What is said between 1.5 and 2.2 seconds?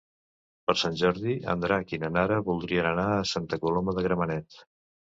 en Drac i na